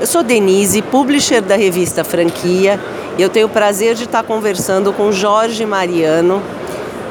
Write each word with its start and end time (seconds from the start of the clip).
Eu 0.00 0.06
sou 0.06 0.22
Denise, 0.22 0.80
publisher 0.80 1.40
da 1.40 1.56
revista 1.56 2.04
Franquia, 2.04 2.78
e 3.18 3.22
eu 3.22 3.28
tenho 3.28 3.48
o 3.48 3.50
prazer 3.50 3.96
de 3.96 4.04
estar 4.04 4.22
conversando 4.22 4.92
com 4.92 5.10
Jorge 5.10 5.66
Mariano, 5.66 6.40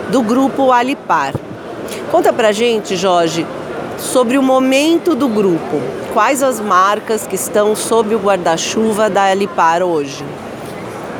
do 0.10 0.22
grupo 0.22 0.72
Alipar. 0.72 1.34
Conta 2.10 2.32
pra 2.32 2.54
gente, 2.54 2.96
Jorge, 2.96 3.46
sobre 3.98 4.38
o 4.38 4.42
momento 4.42 5.16
do 5.16 5.28
grupo. 5.28 5.82
Quais 6.14 6.42
as 6.42 6.62
marcas 6.62 7.28
que 7.28 7.36
estão 7.36 7.76
sob 7.76 8.16
o 8.16 8.20
guarda-chuva 8.20 9.10
da 9.10 9.24
Alipar 9.24 9.84
hoje? 9.84 10.24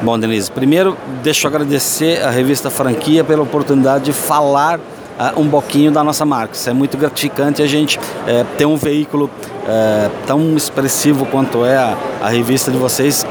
Bom, 0.02 0.18
Denise, 0.18 0.50
primeiro 0.50 0.96
deixa 1.22 1.48
eu 1.48 1.50
agradecer 1.50 2.24
a 2.24 2.30
revista 2.30 2.70
Franquia 2.70 3.26
pela 3.26 3.44
oportunidade 3.44 4.06
de 4.06 4.14
falar 4.14 4.80
uh, 5.18 5.40
um 5.40 5.50
pouquinho 5.50 5.92
da 5.92 6.04
nossa 6.04 6.26
marca. 6.26 6.56
Isso 6.56 6.70
é 6.70 6.74
muito 6.74 6.98
gratificante 6.98 7.62
a 7.62 7.68
gente 7.68 7.98
uh, 7.98 8.46
ter 8.58 8.66
um 8.66 8.78
veículo 8.78 9.26
uh, 9.26 10.12
tão 10.26 10.56
expressivo 10.56 11.26
quanto 11.26 11.66
é 11.66 11.78
a, 11.78 11.98
a 12.22 12.30
revista 12.30 12.72
de 12.72 12.78
vocês, 12.78 13.26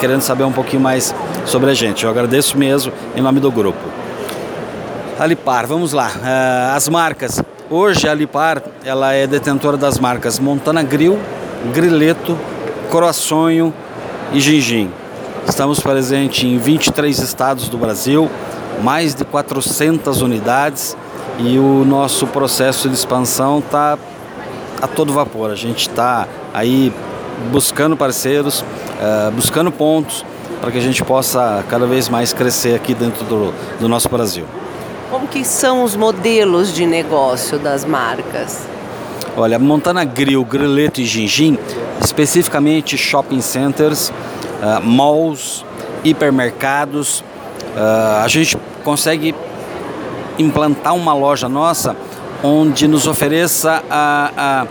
querendo 0.00 0.20
saber 0.20 0.42
um 0.42 0.50
pouquinho 0.50 0.82
mais 0.82 1.14
sobre 1.46 1.70
a 1.70 1.74
gente. 1.74 2.04
Eu 2.04 2.10
agradeço 2.10 2.58
mesmo 2.58 2.92
em 3.14 3.20
nome 3.20 3.38
do 3.38 3.52
grupo. 3.52 3.78
Alipar, 5.16 5.64
vamos 5.66 5.92
lá. 5.92 6.10
as 6.74 6.88
marcas. 6.88 7.40
Hoje 7.70 8.08
a 8.08 8.10
Alipar 8.10 8.60
ela 8.84 9.12
é 9.12 9.28
detentora 9.28 9.76
das 9.76 9.96
marcas 9.96 10.40
Montana 10.40 10.82
Grill, 10.82 11.16
Grileto, 11.72 12.36
Croaçonho 12.90 13.72
e 14.32 14.40
Gingim. 14.40 14.90
Estamos 15.48 15.78
presentes 15.78 16.42
em 16.42 16.58
23 16.58 17.16
estados 17.20 17.68
do 17.68 17.78
Brasil, 17.78 18.28
mais 18.82 19.14
de 19.14 19.24
400 19.24 20.20
unidades 20.20 20.96
e 21.38 21.58
o 21.58 21.84
nosso 21.84 22.26
processo 22.26 22.88
de 22.88 22.94
expansão 22.94 23.58
está 23.60 23.98
a 24.80 24.86
todo 24.86 25.12
vapor. 25.12 25.50
A 25.50 25.54
gente 25.54 25.88
está 25.88 26.26
aí 26.52 26.92
buscando 27.50 27.96
parceiros, 27.96 28.60
uh, 28.60 29.30
buscando 29.32 29.70
pontos 29.70 30.24
para 30.60 30.70
que 30.70 30.78
a 30.78 30.82
gente 30.82 31.02
possa 31.02 31.64
cada 31.68 31.86
vez 31.86 32.08
mais 32.08 32.32
crescer 32.32 32.74
aqui 32.74 32.94
dentro 32.94 33.24
do, 33.24 33.54
do 33.80 33.88
nosso 33.88 34.08
Brasil. 34.08 34.44
Como 35.10 35.26
que 35.26 35.44
são 35.44 35.82
os 35.82 35.96
modelos 35.96 36.72
de 36.74 36.86
negócio 36.86 37.58
das 37.58 37.84
marcas? 37.84 38.68
Olha, 39.36 39.58
Montana 39.58 40.04
Grill, 40.04 40.44
Grileto 40.44 41.00
e 41.00 41.04
Gingim, 41.04 41.58
especificamente 42.00 42.96
shopping 42.98 43.40
centers, 43.40 44.10
uh, 44.10 44.84
malls, 44.84 45.64
hipermercados, 46.04 47.20
uh, 47.20 48.22
a 48.22 48.28
gente 48.28 48.56
consegue 48.84 49.34
implantar 50.40 50.94
uma 50.94 51.12
loja 51.12 51.48
nossa 51.48 51.96
onde 52.42 52.88
nos 52.88 53.06
ofereça 53.06 53.82
a, 53.90 54.66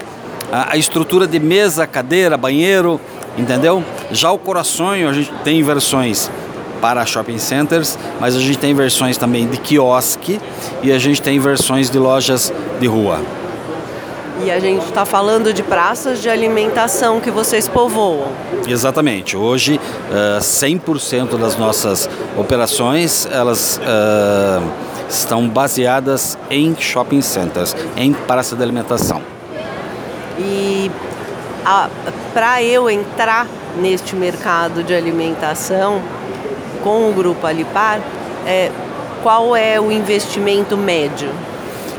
a, 0.51 0.71
a 0.71 0.77
estrutura 0.77 1.27
de 1.27 1.39
mesa, 1.39 1.85
cadeira, 1.85 2.35
banheiro, 2.35 2.99
entendeu? 3.37 3.83
Já 4.11 4.31
o 4.31 4.37
Corações, 4.37 5.07
a 5.07 5.13
gente 5.13 5.31
tem 5.43 5.61
versões 5.61 6.29
para 6.81 7.05
shopping 7.05 7.37
centers, 7.37 7.97
mas 8.19 8.35
a 8.35 8.39
gente 8.39 8.57
tem 8.57 8.73
versões 8.73 9.17
também 9.17 9.47
de 9.47 9.57
quiosque 9.57 10.39
e 10.81 10.91
a 10.91 10.97
gente 10.97 11.21
tem 11.21 11.39
versões 11.39 11.89
de 11.89 11.99
lojas 11.99 12.53
de 12.79 12.87
rua. 12.87 13.19
E 14.41 14.49
a 14.49 14.57
gente 14.57 14.85
está 14.85 15.03
falando 15.03 15.51
de 15.51 15.61
praças 15.61 16.21
de 16.21 16.29
alimentação 16.29 17.19
que 17.19 17.29
vocês 17.29 17.67
povoam. 17.67 18.29
Exatamente. 18.65 19.35
Hoje, 19.35 19.75
uh, 19.75 20.37
eh, 20.37 20.39
100% 20.39 21.37
das 21.37 21.57
nossas 21.57 22.09
operações, 22.37 23.27
elas 23.29 23.81
uh, 23.83 24.88
estão 25.09 25.47
baseadas 25.47 26.37
em 26.49 26.75
shopping 26.79 27.21
centers, 27.21 27.75
em 27.97 28.13
praça 28.13 28.55
de 28.55 28.63
alimentação. 28.63 29.21
E 30.37 30.89
para 32.33 32.63
eu 32.63 32.89
entrar 32.89 33.47
neste 33.81 34.15
mercado 34.15 34.83
de 34.83 34.93
alimentação 34.93 36.01
com 36.83 37.09
o 37.09 37.13
Grupo 37.13 37.45
Alipar, 37.45 37.99
é, 38.45 38.71
qual 39.21 39.55
é 39.55 39.79
o 39.79 39.91
investimento 39.91 40.77
médio? 40.77 41.29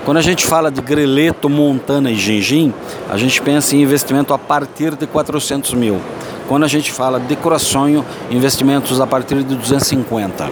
Quando 0.04 0.16
a 0.16 0.22
gente 0.22 0.46
fala 0.46 0.70
de 0.70 0.80
greleto, 0.80 1.48
montana 1.50 2.10
e 2.10 2.14
gingim, 2.14 2.72
a 3.10 3.18
gente 3.18 3.40
pensa 3.42 3.76
em 3.76 3.82
investimento 3.82 4.32
a 4.32 4.38
partir 4.38 4.94
de 4.94 5.06
400 5.06 5.74
mil. 5.74 6.00
Quando 6.48 6.64
a 6.64 6.68
gente 6.68 6.90
fala 6.90 7.20
de 7.20 7.36
coraçonho, 7.36 8.04
investimentos 8.30 9.00
a 9.00 9.06
partir 9.06 9.42
de 9.42 9.54
250. 9.54 10.50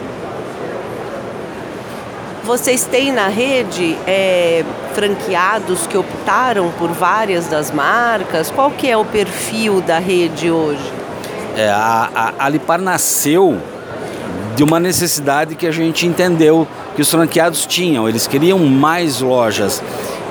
Vocês 2.49 2.87
têm 2.87 3.13
na 3.13 3.29
rede 3.29 3.95
é, 4.07 4.65
franqueados 4.95 5.87
que 5.87 5.99
optaram 5.99 6.71
por 6.79 6.89
várias 6.89 7.47
das 7.47 7.71
marcas? 7.71 8.51
Qual 8.51 8.71
que 8.71 8.89
é 8.89 8.97
o 8.97 9.05
perfil 9.05 9.83
da 9.83 9.99
rede 9.99 10.51
hoje? 10.51 10.91
É, 11.55 11.69
a, 11.69 12.33
a 12.39 12.47
Alipar 12.47 12.81
nasceu 12.81 13.61
de 14.57 14.65
uma 14.65 14.81
necessidade 14.81 15.57
que 15.57 15.67
a 15.67 15.71
gente 15.71 16.07
entendeu 16.07 16.67
que 16.97 17.03
os 17.03 17.11
franqueados 17.11 17.67
tinham. 17.67 18.09
Eles 18.09 18.27
queriam 18.27 18.59
mais 18.61 19.21
lojas. 19.21 19.83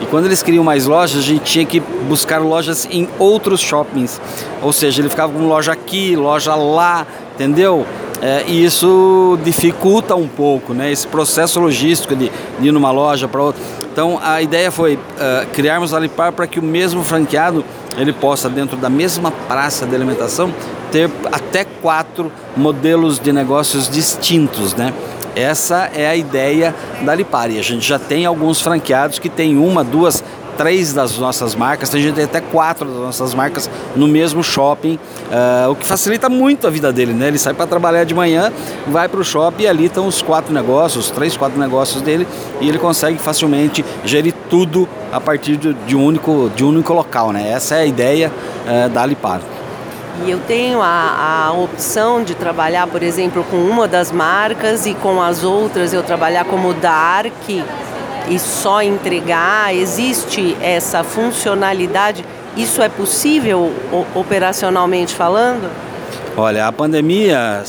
E 0.01 0.07
quando 0.07 0.25
eles 0.25 0.41
queriam 0.41 0.63
mais 0.63 0.88
lojas, 0.88 1.19
a 1.19 1.23
gente 1.23 1.44
tinha 1.44 1.66
que 1.67 1.79
buscar 1.79 2.39
lojas 2.39 2.88
em 2.89 3.07
outros 3.19 3.59
shoppings. 3.61 4.19
Ou 4.63 4.73
seja, 4.73 5.03
ele 5.03 5.09
ficava 5.09 5.31
com 5.31 5.47
loja 5.47 5.72
aqui, 5.72 6.16
loja 6.16 6.55
lá, 6.55 7.05
entendeu? 7.35 7.85
É, 8.22 8.44
e 8.47 8.66
isso 8.66 9.38
dificulta 9.44 10.16
um 10.16 10.28
pouco 10.28 10.73
né, 10.73 10.91
esse 10.91 11.05
processo 11.05 11.59
logístico 11.59 12.16
de, 12.16 12.31
de 12.59 12.67
ir 12.67 12.72
numa 12.72 12.91
loja 12.91 13.28
para 13.28 13.41
outra. 13.41 13.61
Então 13.91 14.19
a 14.22 14.41
ideia 14.41 14.72
foi 14.72 14.95
uh, 14.95 15.47
criarmos 15.53 15.94
a 15.94 15.97
Alipar 15.97 16.31
para 16.31 16.47
que 16.47 16.59
o 16.59 16.63
mesmo 16.63 17.03
franqueado 17.03 17.63
ele 17.97 18.13
possa, 18.13 18.47
dentro 18.47 18.78
da 18.78 18.89
mesma 18.89 19.31
praça 19.31 19.85
de 19.85 19.95
alimentação, 19.95 20.53
ter 20.91 21.09
até 21.31 21.63
quatro 21.63 22.31
modelos 22.55 23.19
de 23.19 23.33
negócios 23.33 23.89
distintos, 23.89 24.75
né? 24.75 24.94
Essa 25.35 25.89
é 25.94 26.07
a 26.07 26.16
ideia 26.16 26.73
da 27.01 27.13
Lipari. 27.13 27.59
A 27.59 27.61
gente 27.61 27.88
já 27.88 27.99
tem 27.99 28.25
alguns 28.25 28.59
franqueados 28.59 29.19
que 29.19 29.29
tem 29.29 29.57
uma, 29.57 29.84
duas, 29.84 30.23
três 30.57 30.91
das 30.91 31.18
nossas 31.18 31.56
marcas, 31.56 31.90
tem 31.90 32.01
gente 32.01 32.19
até 32.19 32.41
quatro 32.41 32.88
das 32.88 32.97
nossas 32.97 33.34
marcas 33.34 33.69
no 33.95 34.07
mesmo 34.07 34.44
shopping, 34.44 35.00
uh, 35.31 35.72
o 35.72 35.75
que 35.75 35.85
facilita 35.85 36.28
muito 36.28 36.66
a 36.68 36.69
vida 36.69 36.91
dele, 36.91 37.13
né? 37.13 37.28
Ele 37.28 37.38
sai 37.38 37.53
para 37.53 37.68
trabalhar 37.68 38.03
de 38.03 38.13
manhã, 38.13 38.51
vai 38.88 39.07
para 39.07 39.19
o 39.19 39.23
shopping 39.23 39.63
e 39.63 39.67
ali 39.67 39.85
estão 39.85 40.07
os 40.07 40.22
quatro 40.22 40.53
negócios, 40.53 41.12
três, 41.12 41.38
quatro 41.38 41.59
negócios 41.59 42.01
dele 42.01 42.28
e 42.59 42.67
ele 42.67 42.79
consegue 42.79 43.19
facilmente 43.19 43.85
gerir 44.03 44.34
tudo 44.50 44.90
a 45.12 45.22
partir 45.22 45.56
de, 45.57 45.73
de 45.73 45.96
um, 45.96 46.03
único, 46.03 46.51
de 46.56 46.66
um 46.66 46.69
único 46.69 46.94
local, 46.94 47.31
né? 47.31 47.50
Essa 47.51 47.75
é 47.75 47.81
a 47.81 47.85
ideia 47.85 48.31
uh, 48.66 48.90
da 48.90 49.03
Alipar. 49.03 49.41
E 50.25 50.31
eu 50.31 50.40
tenho 50.47 50.81
a, 50.81 51.46
a 51.47 51.51
opção 51.51 52.23
de 52.23 52.34
trabalhar, 52.34 52.88
por 52.88 53.03
exemplo, 53.03 53.46
com 53.51 53.57
uma 53.57 53.88
das 53.88 54.12
marcas 54.12 54.88
e 54.88 54.96
com 54.96 55.22
as 55.22 55.44
outras 55.44 55.94
eu 55.94 56.01
trabalhar 56.01 56.46
como 56.46 56.73
Dark 56.73 57.34
e 58.30 58.40
só 58.40 58.82
entregar. 58.82 59.76
Existe 59.76 60.56
essa 60.62 61.04
funcionalidade? 61.04 62.26
Isso 62.56 62.82
é 62.82 62.90
possível 62.90 63.72
operacionalmente 64.16 65.14
falando? 65.14 65.70
Olha, 66.36 66.68
a 66.68 66.72
pandemia 66.72 67.64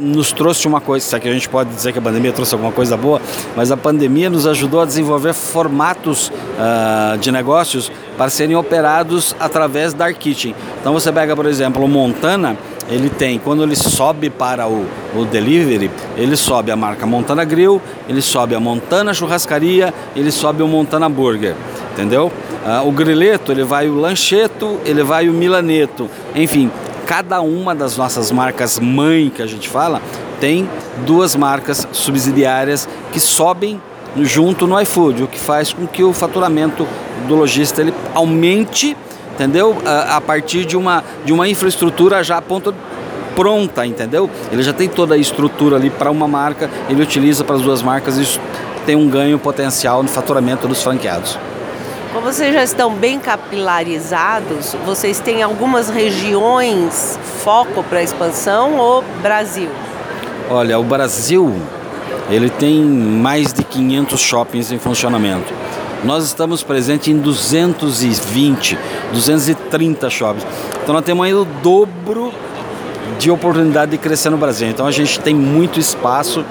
nos 0.00 0.32
trouxe 0.32 0.66
uma 0.66 0.80
coisa, 0.80 1.04
se 1.04 1.14
é 1.14 1.20
que 1.20 1.28
a 1.28 1.32
gente 1.32 1.48
pode 1.48 1.70
dizer 1.70 1.92
que 1.92 1.98
a 1.98 2.02
pandemia 2.02 2.32
trouxe 2.32 2.54
alguma 2.54 2.72
coisa 2.72 2.96
boa, 2.96 3.20
mas 3.54 3.70
a 3.70 3.76
pandemia 3.76 4.30
nos 4.30 4.46
ajudou 4.46 4.80
a 4.80 4.86
desenvolver 4.86 5.34
formatos 5.34 6.28
uh, 6.28 7.18
de 7.18 7.30
negócios 7.30 7.92
para 8.16 8.30
serem 8.30 8.56
operados 8.56 9.36
através 9.38 9.92
da 9.92 10.12
Kitchen. 10.12 10.54
Então 10.80 10.92
você 10.92 11.12
pega, 11.12 11.36
por 11.36 11.46
exemplo, 11.46 11.84
o 11.84 11.88
Montana, 11.88 12.56
ele 12.90 13.08
tem, 13.08 13.38
quando 13.38 13.62
ele 13.62 13.76
sobe 13.76 14.28
para 14.28 14.66
o, 14.66 14.84
o, 15.14 15.24
delivery, 15.24 15.90
ele 16.16 16.36
sobe 16.36 16.70
a 16.70 16.76
marca 16.76 17.06
Montana 17.06 17.44
Grill, 17.44 17.80
ele 18.08 18.20
sobe 18.20 18.54
a 18.54 18.60
Montana 18.60 19.14
Churrascaria, 19.14 19.94
ele 20.16 20.32
sobe 20.32 20.62
o 20.62 20.68
Montana 20.68 21.08
Burger, 21.08 21.54
entendeu? 21.92 22.32
Uh, 22.64 22.88
o 22.88 22.92
grileto, 22.92 23.52
ele 23.52 23.62
vai 23.62 23.88
o 23.88 23.94
lancheto, 23.94 24.78
ele 24.84 25.02
vai 25.02 25.28
o 25.28 25.32
milaneto, 25.32 26.10
enfim, 26.34 26.70
cada 27.06 27.40
uma 27.40 27.74
das 27.74 27.96
nossas 27.96 28.30
marcas 28.30 28.78
mãe 28.78 29.30
que 29.34 29.42
a 29.42 29.46
gente 29.46 29.68
fala 29.68 30.00
tem 30.40 30.68
duas 31.04 31.36
marcas 31.36 31.86
subsidiárias 31.92 32.88
que 33.12 33.20
sobem 33.20 33.80
junto 34.22 34.66
no 34.66 34.80
iFood, 34.80 35.24
o 35.24 35.26
que 35.28 35.38
faz 35.38 35.72
com 35.72 35.86
que 35.86 36.02
o 36.02 36.12
faturamento 36.12 36.86
do 37.28 37.36
lojista 37.36 37.80
ele 37.80 37.94
aumente, 38.14 38.96
entendeu? 39.40 39.74
A, 39.86 40.16
a 40.16 40.20
partir 40.20 40.66
de 40.66 40.76
uma, 40.76 41.02
de 41.24 41.32
uma 41.32 41.48
infraestrutura 41.48 42.22
já 42.22 42.42
ponto 42.42 42.74
pronta, 43.34 43.86
entendeu? 43.86 44.28
Ele 44.52 44.62
já 44.62 44.72
tem 44.72 44.86
toda 44.86 45.14
a 45.14 45.18
estrutura 45.18 45.76
ali 45.76 45.88
para 45.88 46.10
uma 46.10 46.28
marca, 46.28 46.68
ele 46.90 47.02
utiliza 47.02 47.42
para 47.42 47.56
as 47.56 47.62
duas 47.62 47.80
marcas 47.80 48.18
e 48.18 48.22
isso 48.22 48.38
tem 48.84 48.96
um 48.96 49.08
ganho 49.08 49.38
potencial 49.38 50.02
no 50.02 50.08
faturamento 50.10 50.68
dos 50.68 50.82
franqueados. 50.82 51.38
Como 52.12 52.26
vocês 52.26 52.52
já 52.52 52.62
estão 52.62 52.92
bem 52.92 53.18
capilarizados, 53.18 54.76
vocês 54.84 55.20
têm 55.20 55.42
algumas 55.42 55.88
regiões 55.88 57.18
foco 57.42 57.82
para 57.84 58.02
expansão 58.02 58.76
ou 58.76 59.02
Brasil? 59.22 59.70
Olha, 60.50 60.78
o 60.78 60.82
Brasil 60.82 61.54
ele 62.28 62.50
tem 62.50 62.82
mais 62.82 63.52
de 63.52 63.62
500 63.62 64.20
shoppings 64.20 64.72
em 64.72 64.78
funcionamento. 64.78 65.52
Nós 66.04 66.24
estamos 66.24 66.62
presentes 66.62 67.08
em 67.08 67.18
220, 67.18 68.78
230 69.12 70.10
shoppings. 70.10 70.46
Então 70.82 70.94
nós 70.94 71.04
temos 71.04 71.24
ainda 71.24 71.40
o 71.40 71.44
dobro 71.44 72.32
de 73.18 73.30
oportunidade 73.30 73.90
de 73.90 73.98
crescer 73.98 74.30
no 74.30 74.38
Brasil. 74.38 74.68
Então 74.68 74.86
a 74.86 74.90
gente 74.90 75.20
tem 75.20 75.34
muito 75.34 75.78
espaço, 75.78 76.40
uh, 76.40 76.46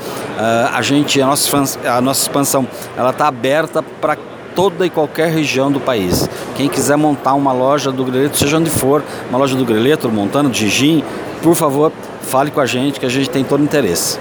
a 0.74 0.82
gente 0.82 1.20
a 1.22 1.26
nossa, 1.26 1.80
a 1.86 2.02
nossa 2.02 2.22
expansão 2.22 2.68
ela 2.96 3.10
está 3.10 3.28
aberta 3.28 3.82
para 3.82 4.18
toda 4.56 4.86
e 4.86 4.90
qualquer 4.90 5.32
região 5.32 5.72
do 5.72 5.80
país. 5.80 6.30
Quem 6.56 6.70
quiser 6.70 6.96
montar 6.98 7.34
uma 7.34 7.52
loja 7.52 7.92
do 7.92 8.04
Greleto, 8.04 8.38
seja 8.38 8.58
onde 8.58 8.70
for, 8.70 9.04
uma 9.30 9.40
loja 9.40 9.56
do 9.56 9.66
Greleto, 9.66 10.08
do 10.08 10.14
Montano, 10.14 10.50
do 10.50 10.56
Gigim, 10.56 11.04
por 11.42 11.56
favor, 11.56 11.92
fale 12.22 12.52
com 12.52 12.60
a 12.60 12.66
gente 12.66 13.00
que 13.00 13.06
a 13.06 13.10
gente 13.10 13.30
tem 13.30 13.44
todo 13.44 13.64
interesse. 13.64 14.20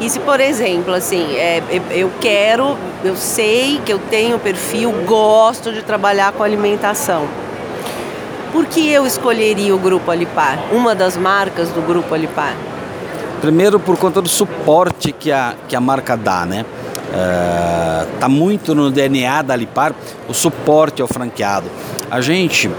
E 0.00 0.08
se, 0.08 0.18
por 0.18 0.40
exemplo, 0.40 0.94
assim, 0.94 1.36
é, 1.36 1.62
eu 1.90 2.10
quero, 2.20 2.76
eu 3.04 3.14
sei 3.16 3.78
que 3.84 3.92
eu 3.92 3.98
tenho 3.98 4.38
perfil, 4.38 4.90
gosto 5.06 5.70
de 5.70 5.82
trabalhar 5.82 6.32
com 6.32 6.42
alimentação. 6.42 7.28
Por 8.50 8.64
que 8.64 8.90
eu 8.90 9.06
escolheria 9.06 9.74
o 9.74 9.78
Grupo 9.78 10.10
Alipar, 10.10 10.58
uma 10.72 10.94
das 10.94 11.18
marcas 11.18 11.68
do 11.68 11.82
Grupo 11.82 12.14
Alipar? 12.14 12.56
Primeiro, 13.42 13.78
por 13.78 13.96
conta 13.98 14.22
do 14.22 14.28
suporte 14.28 15.12
que 15.12 15.30
a, 15.30 15.54
que 15.68 15.76
a 15.76 15.80
marca 15.80 16.16
dá, 16.16 16.46
né? 16.46 16.64
Está 18.14 18.26
uh, 18.26 18.30
muito 18.30 18.74
no 18.74 18.90
DNA 18.90 19.42
da 19.42 19.54
Alipar 19.54 19.94
o 20.26 20.32
suporte 20.32 21.02
ao 21.02 21.08
franqueado. 21.08 21.66
A 22.10 22.20
gente, 22.20 22.70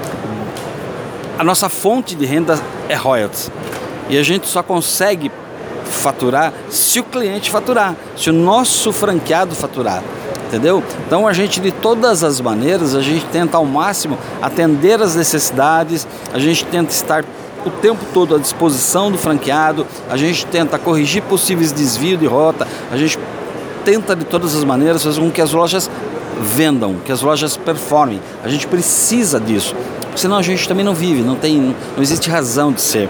a 1.38 1.44
nossa 1.44 1.70
fonte 1.70 2.16
de 2.16 2.26
renda 2.26 2.60
é 2.90 2.96
royalties 2.96 3.52
e 4.10 4.18
a 4.18 4.24
gente 4.24 4.48
só 4.48 4.64
consegue 4.64 5.32
faturar 5.92 6.54
se 6.70 7.00
o 7.00 7.04
cliente 7.04 7.50
faturar, 7.50 7.96
se 8.16 8.30
o 8.30 8.34
nosso 8.34 8.92
franqueado 8.92 9.56
faturar. 9.56 10.04
Entendeu? 10.48 10.84
Então 11.08 11.28
a 11.28 11.34
gente 11.34 11.62
de 11.62 11.72
todas 11.72 12.24
as 12.24 12.42
maneiras, 12.42 12.94
a 12.94 13.02
gente 13.02 13.26
tenta 13.26 13.58
ao 13.58 13.66
máximo 13.66 14.18
atender 14.42 15.02
as 15.02 15.16
necessidades, 15.16 16.06
a 16.34 16.40
gente 16.40 16.66
tenta 16.66 16.92
estar 16.92 17.24
o 17.66 17.70
tempo 17.70 18.04
todo 18.14 18.36
à 18.36 18.38
disposição 18.38 19.12
do 19.12 19.18
franqueado, 19.18 19.86
a 20.10 20.18
gente 20.18 20.46
tenta 20.48 20.78
corrigir 20.78 21.22
possíveis 21.24 21.72
desvios 21.72 22.20
de 22.20 22.26
rota, 22.26 22.68
a 22.92 22.98
gente 22.98 23.18
tenta 23.86 24.16
de 24.16 24.26
todas 24.26 24.56
as 24.56 24.64
maneiras 24.64 25.04
fazer 25.04 25.22
com 25.22 25.32
que 25.32 25.42
as 25.42 25.52
lojas 25.52 25.90
vendam, 26.42 26.96
que 27.06 27.12
as 27.12 27.22
lojas 27.22 27.56
performem. 27.56 28.20
A 28.44 28.50
gente 28.50 28.68
precisa 28.68 29.40
disso, 29.40 29.76
senão 30.16 30.38
a 30.38 30.42
gente 30.42 30.68
também 30.68 30.84
não 30.84 30.94
vive, 30.94 31.22
não 31.22 31.36
tem, 31.36 31.76
não 31.96 32.02
existe 32.02 32.30
razão 32.30 32.72
de 32.72 32.82
ser. 32.82 33.10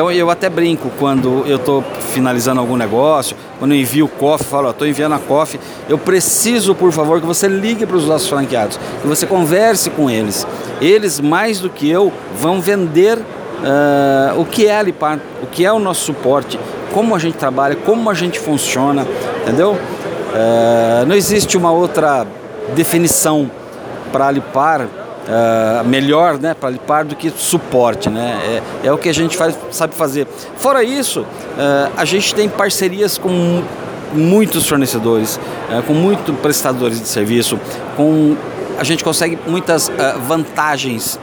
Então 0.00 0.10
eu 0.10 0.30
até 0.30 0.48
brinco 0.48 0.90
quando 0.98 1.44
eu 1.46 1.56
estou 1.56 1.84
finalizando 2.14 2.58
algum 2.58 2.74
negócio, 2.74 3.36
quando 3.58 3.72
eu 3.72 3.78
envio 3.78 4.06
o 4.06 4.08
cofre, 4.08 4.46
falo, 4.46 4.70
estou 4.70 4.88
enviando 4.88 5.14
a 5.14 5.18
cofre, 5.18 5.60
eu 5.90 5.98
preciso, 5.98 6.74
por 6.74 6.90
favor, 6.90 7.20
que 7.20 7.26
você 7.26 7.46
ligue 7.46 7.84
para 7.84 7.98
os 7.98 8.06
nossos 8.06 8.26
franqueados, 8.26 8.80
que 9.02 9.06
você 9.06 9.26
converse 9.26 9.90
com 9.90 10.08
eles. 10.08 10.46
Eles, 10.80 11.20
mais 11.20 11.60
do 11.60 11.68
que 11.68 11.86
eu, 11.90 12.10
vão 12.34 12.62
vender 12.62 13.18
uh, 13.18 14.40
o 14.40 14.46
que 14.46 14.68
é 14.68 14.74
a 14.74 14.78
Alipar, 14.78 15.20
o 15.42 15.46
que 15.46 15.66
é 15.66 15.70
o 15.70 15.78
nosso 15.78 16.06
suporte, 16.06 16.58
como 16.94 17.14
a 17.14 17.18
gente 17.18 17.36
trabalha, 17.36 17.76
como 17.76 18.08
a 18.08 18.14
gente 18.14 18.40
funciona, 18.40 19.06
entendeu? 19.42 19.72
Uh, 19.72 21.04
não 21.06 21.14
existe 21.14 21.58
uma 21.58 21.72
outra 21.72 22.26
definição 22.74 23.50
para 24.10 24.24
a 24.24 24.28
Alipar 24.28 24.88
uh, 25.26 25.84
melhor 25.86 26.38
né, 26.38 26.54
para 26.54 26.70
limpar 26.70 27.04
do 27.04 27.14
que 27.14 27.30
suporte. 27.30 28.08
Né? 28.08 28.62
É, 28.82 28.86
é, 28.86 28.92
o 28.92 28.98
que 28.98 29.08
a 29.08 29.14
gente 29.14 29.36
faz, 29.36 29.56
sabe 29.70 29.94
fazer. 29.94 30.26
Fora 30.56 30.82
isso, 30.82 31.20
uh, 31.20 31.92
a 31.96 32.04
gente 32.04 32.34
tem 32.34 32.48
parcerias 32.48 33.18
com 33.18 33.62
muitos 34.12 34.68
fornecedores, 34.68 35.36
uh, 35.36 35.82
com 35.82 35.94
muitos 35.94 36.34
prestadores 36.36 37.00
de 37.00 37.08
serviço, 37.08 37.58
com 37.96 38.36
a 38.78 38.84
gente 38.84 39.04
consegue 39.04 39.38
muitas 39.46 39.92
vantagens 40.26 41.20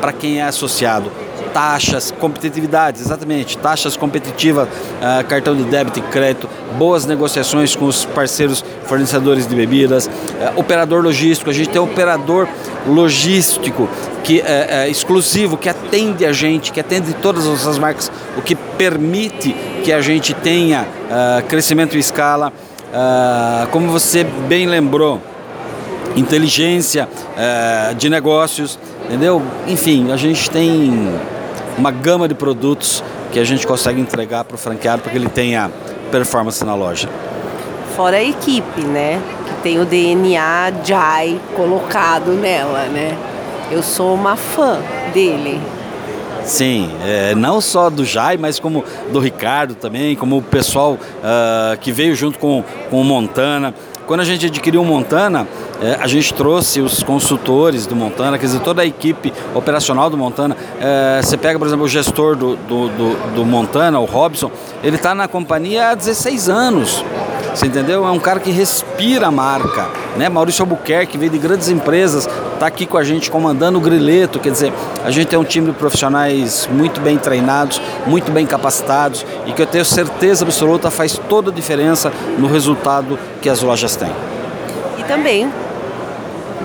para 0.00 0.14
quem 0.14 0.40
é 0.40 0.44
associado 0.44 1.12
taxas, 1.52 2.10
competitividade, 2.10 3.02
exatamente, 3.02 3.58
taxas 3.58 3.98
competitivas, 3.98 4.66
cartão 5.28 5.54
de 5.54 5.62
débito 5.64 5.98
e 5.98 6.02
crédito, 6.02 6.48
boas 6.76 7.06
negociações 7.06 7.74
com 7.74 7.86
os 7.86 8.04
parceiros 8.04 8.64
fornecedores 8.84 9.46
de 9.46 9.54
bebidas, 9.54 10.06
uh, 10.06 10.58
operador 10.58 11.02
logístico, 11.02 11.50
a 11.50 11.52
gente 11.52 11.68
tem 11.68 11.80
operador 11.80 12.48
logístico 12.86 13.88
que 14.22 14.40
é, 14.40 14.84
é, 14.84 14.88
exclusivo, 14.88 15.56
que 15.56 15.68
atende 15.68 16.24
a 16.24 16.32
gente, 16.32 16.72
que 16.72 16.80
atende 16.80 17.12
todas 17.14 17.66
as 17.66 17.78
marcas, 17.78 18.10
o 18.36 18.42
que 18.42 18.54
permite 18.54 19.54
que 19.82 19.92
a 19.92 20.00
gente 20.00 20.32
tenha 20.34 20.82
uh, 20.82 21.46
crescimento 21.46 21.96
em 21.96 22.00
escala. 22.00 22.52
como 23.70 23.88
você 23.88 24.24
bem 24.24 24.66
lembrou, 24.66 25.20
inteligência 26.16 27.08
de 27.98 28.08
negócios, 28.08 28.78
entendeu? 29.04 29.42
Enfim, 29.66 30.12
a 30.12 30.16
gente 30.16 30.48
tem 30.48 31.12
uma 31.76 31.90
gama 31.90 32.28
de 32.28 32.34
produtos 32.34 33.02
que 33.32 33.40
a 33.40 33.44
gente 33.44 33.66
consegue 33.66 34.00
entregar 34.00 34.44
para 34.44 34.54
o 34.54 34.58
franqueado 34.58 35.02
para 35.02 35.10
que 35.10 35.18
ele 35.18 35.28
tenha 35.28 35.70
performance 36.14 36.64
na 36.64 36.76
loja. 36.76 37.08
Fora 37.96 38.18
a 38.18 38.22
equipe, 38.22 38.82
né? 38.82 39.20
Que 39.46 39.62
tem 39.64 39.80
o 39.80 39.84
DNA 39.84 40.72
Jai 40.84 41.40
colocado 41.56 42.30
nela, 42.34 42.84
né? 42.84 43.18
Eu 43.68 43.82
sou 43.82 44.14
uma 44.14 44.36
fã 44.36 44.78
dele. 45.12 45.60
Sim, 46.44 46.88
é, 47.04 47.34
não 47.34 47.60
só 47.60 47.90
do 47.90 48.04
Jai, 48.04 48.36
mas 48.36 48.60
como 48.60 48.84
do 49.10 49.18
Ricardo 49.18 49.74
também, 49.74 50.14
como 50.14 50.38
o 50.38 50.42
pessoal 50.42 50.92
uh, 50.92 51.76
que 51.80 51.90
veio 51.90 52.14
junto 52.14 52.38
com, 52.38 52.62
com 52.90 53.00
o 53.00 53.04
Montana. 53.04 53.74
Quando 54.06 54.20
a 54.20 54.24
gente 54.24 54.46
adquiriu 54.46 54.82
o 54.82 54.84
Montana, 54.84 55.48
é, 55.80 55.98
a 56.00 56.06
gente 56.06 56.32
trouxe 56.34 56.80
os 56.80 57.02
consultores 57.02 57.86
do 57.86 57.96
Montana, 57.96 58.38
quer 58.38 58.46
dizer, 58.46 58.60
toda 58.60 58.82
a 58.82 58.86
equipe 58.86 59.32
operacional 59.54 60.08
do 60.08 60.16
Montana. 60.16 60.56
É, 60.80 61.20
você 61.22 61.36
pega, 61.36 61.58
por 61.58 61.66
exemplo, 61.66 61.84
o 61.84 61.88
gestor 61.88 62.36
do, 62.36 62.56
do, 62.56 62.88
do, 62.88 63.34
do 63.34 63.44
Montana, 63.44 63.98
o 63.98 64.04
Robson, 64.04 64.50
ele 64.82 64.96
está 64.96 65.14
na 65.14 65.28
companhia 65.28 65.90
há 65.90 65.94
16 65.94 66.48
anos. 66.48 67.04
Você 67.54 67.66
entendeu? 67.66 68.04
É 68.04 68.10
um 68.10 68.18
cara 68.18 68.40
que 68.40 68.50
respira 68.50 69.28
a 69.28 69.30
marca. 69.30 69.88
Né? 70.16 70.28
Maurício 70.28 70.62
Albuquerque 70.62 71.16
veio 71.16 71.30
de 71.30 71.38
grandes 71.38 71.68
empresas, 71.68 72.28
está 72.52 72.66
aqui 72.66 72.84
com 72.84 72.98
a 72.98 73.04
gente 73.04 73.30
comandando 73.30 73.78
o 73.78 73.80
Grileto. 73.80 74.40
Quer 74.40 74.50
dizer, 74.50 74.72
a 75.04 75.10
gente 75.10 75.28
tem 75.28 75.38
um 75.38 75.44
time 75.44 75.68
de 75.70 75.72
profissionais 75.72 76.68
muito 76.72 77.00
bem 77.00 77.16
treinados, 77.16 77.80
muito 78.06 78.32
bem 78.32 78.44
capacitados 78.44 79.24
e 79.46 79.52
que 79.52 79.62
eu 79.62 79.66
tenho 79.66 79.84
certeza 79.84 80.44
absoluta 80.44 80.90
faz 80.90 81.20
toda 81.28 81.50
a 81.50 81.54
diferença 81.54 82.12
no 82.38 82.48
resultado 82.48 83.16
que 83.40 83.48
as 83.48 83.62
lojas 83.62 83.94
têm. 83.94 84.10
E 84.98 85.04
também 85.04 85.48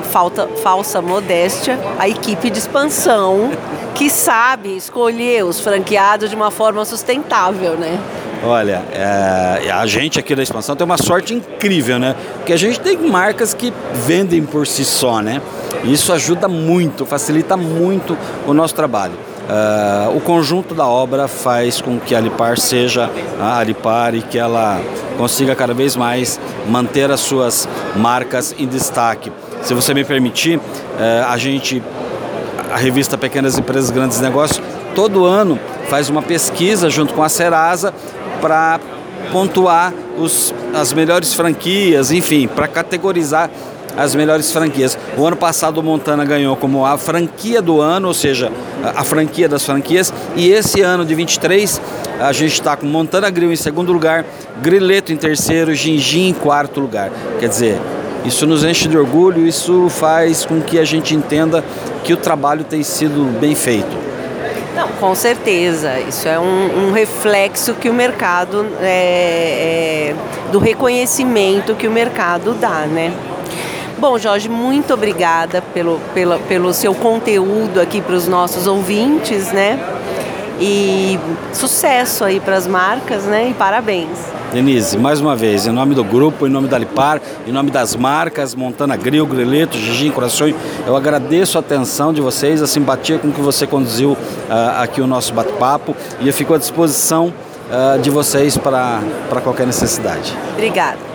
falta, 0.01 0.47
falsa 0.61 1.01
modéstia, 1.01 1.79
a 1.97 2.07
equipe 2.07 2.49
de 2.49 2.59
expansão 2.59 3.51
que 3.95 4.09
sabe 4.09 4.75
escolher 4.75 5.43
os 5.43 5.59
franqueados 5.59 6.29
de 6.29 6.35
uma 6.35 6.51
forma 6.51 6.83
sustentável, 6.85 7.75
né? 7.77 7.99
Olha, 8.43 8.83
é, 8.93 9.69
a 9.69 9.85
gente 9.85 10.17
aqui 10.17 10.33
da 10.33 10.41
expansão 10.41 10.75
tem 10.75 10.85
uma 10.85 10.97
sorte 10.97 11.33
incrível, 11.33 11.99
né? 11.99 12.15
Porque 12.35 12.53
a 12.53 12.57
gente 12.57 12.79
tem 12.79 12.97
marcas 12.97 13.53
que 13.53 13.73
vendem 14.05 14.45
por 14.45 14.65
si 14.65 14.85
só, 14.85 15.21
né? 15.21 15.41
Isso 15.83 16.13
ajuda 16.13 16.47
muito, 16.47 17.05
facilita 17.05 17.57
muito 17.57 18.17
o 18.47 18.53
nosso 18.53 18.73
trabalho. 18.73 19.13
Uh, 19.49 20.15
o 20.15 20.21
conjunto 20.21 20.75
da 20.75 20.85
obra 20.85 21.27
faz 21.27 21.81
com 21.81 21.99
que 21.99 22.13
a 22.13 22.19
Alipar 22.19 22.59
seja 22.59 23.09
a 23.41 23.57
Alipar 23.57 24.13
e 24.13 24.21
que 24.21 24.37
ela 24.37 24.79
consiga 25.17 25.55
cada 25.55 25.73
vez 25.73 25.95
mais 25.95 26.39
manter 26.67 27.09
as 27.09 27.19
suas 27.19 27.67
marcas 27.95 28.53
em 28.59 28.67
destaque. 28.67 29.31
Se 29.61 29.73
você 29.73 29.93
me 29.93 30.03
permitir, 30.03 30.57
uh, 30.57 30.61
a 31.27 31.37
gente, 31.37 31.81
a 32.71 32.77
revista 32.77 33.17
Pequenas 33.17 33.57
Empresas 33.57 33.91
Grandes 33.91 34.19
Negócios, 34.19 34.61
todo 34.95 35.25
ano 35.25 35.59
faz 35.89 36.09
uma 36.09 36.21
pesquisa 36.21 36.89
junto 36.89 37.13
com 37.13 37.23
a 37.23 37.29
Serasa 37.29 37.93
para 38.41 38.79
pontuar 39.31 39.93
os, 40.17 40.53
as 40.73 40.93
melhores 40.93 41.33
franquias, 41.33 42.11
enfim, 42.11 42.47
para 42.47 42.67
categorizar 42.67 43.49
as 43.97 44.15
melhores 44.15 44.51
franquias. 44.51 44.97
O 45.17 45.25
ano 45.25 45.35
passado 45.35 45.79
o 45.79 45.83
Montana 45.83 46.23
ganhou 46.23 46.55
como 46.55 46.85
a 46.85 46.97
franquia 46.97 47.61
do 47.61 47.81
ano, 47.81 48.07
ou 48.07 48.13
seja, 48.13 48.51
a, 48.83 49.01
a 49.01 49.03
franquia 49.03 49.49
das 49.49 49.65
franquias, 49.65 50.13
e 50.35 50.49
esse 50.49 50.81
ano 50.81 51.05
de 51.05 51.13
23 51.15 51.81
a 52.19 52.31
gente 52.33 52.53
está 52.53 52.75
com 52.75 52.85
Montana 52.85 53.29
Grill 53.29 53.51
em 53.51 53.55
segundo 53.55 53.93
lugar, 53.93 54.25
Grileto 54.61 55.11
em 55.13 55.17
terceiro, 55.17 55.73
Gingim 55.73 56.29
em 56.29 56.33
quarto 56.33 56.79
lugar. 56.79 57.11
Quer 57.39 57.47
dizer, 57.47 57.79
isso 58.25 58.45
nos 58.45 58.63
enche 58.63 58.87
de 58.87 58.97
orgulho, 58.97 59.47
isso 59.47 59.87
faz 59.89 60.45
com 60.45 60.61
que 60.61 60.77
a 60.77 60.83
gente 60.83 61.15
entenda 61.15 61.63
que 62.03 62.13
o 62.13 62.17
trabalho 62.17 62.63
tem 62.63 62.83
sido 62.83 63.25
bem 63.39 63.55
feito. 63.55 63.97
Não, 64.75 64.87
com 64.99 65.13
certeza. 65.15 65.99
Isso 65.99 66.27
é 66.27 66.39
um, 66.39 66.87
um 66.87 66.91
reflexo 66.91 67.73
que 67.73 67.89
o 67.89 67.93
mercado, 67.93 68.65
é, 68.81 70.13
é, 70.13 70.15
do 70.51 70.59
reconhecimento 70.59 71.75
que 71.75 71.87
o 71.87 71.91
mercado 71.91 72.53
dá, 72.53 72.85
né? 72.85 73.13
Bom, 73.97 74.17
Jorge, 74.17 74.47
muito 74.47 74.93
obrigada 74.93 75.61
pelo, 75.73 75.99
pelo, 76.13 76.39
pelo 76.39 76.73
seu 76.73 76.95
conteúdo 76.95 77.81
aqui 77.81 77.99
para 77.99 78.15
os 78.15 78.27
nossos 78.27 78.65
ouvintes, 78.65 79.51
né? 79.51 79.77
E 80.59 81.19
sucesso 81.53 82.23
aí 82.23 82.39
para 82.39 82.55
as 82.55 82.67
marcas, 82.67 83.23
né? 83.23 83.49
E 83.49 83.53
parabéns. 83.53 84.09
Denise, 84.51 84.97
mais 84.97 85.21
uma 85.21 85.35
vez, 85.35 85.67
em 85.67 85.71
nome 85.71 85.93
do 85.93 86.03
grupo, 86.03 86.47
em 86.47 86.49
nome 86.49 86.67
da 86.67 86.77
Lipar, 86.77 87.21
em 87.45 87.51
nome 87.51 87.69
das 87.69 87.95
marcas 87.95 88.55
Montana 88.55 88.95
Grill, 88.95 89.25
Greleto, 89.27 89.77
Gigi 89.77 90.09
Coração, 90.09 90.51
eu 90.87 90.95
agradeço 90.95 91.57
a 91.57 91.61
atenção 91.61 92.11
de 92.11 92.19
vocês, 92.19 92.61
a 92.61 92.67
simpatia 92.67 93.19
com 93.19 93.31
que 93.31 93.41
você 93.41 93.67
conduziu 93.67 94.11
uh, 94.13 94.17
aqui 94.81 95.01
o 95.01 95.07
nosso 95.07 95.33
bate-papo 95.33 95.95
e 96.19 96.27
eu 96.27 96.33
fico 96.33 96.53
à 96.53 96.57
disposição 96.57 97.27
uh, 97.27 97.99
de 97.99 98.09
vocês 98.09 98.57
para 98.57 99.01
qualquer 99.43 99.67
necessidade. 99.67 100.35
Obrigada. 100.53 101.08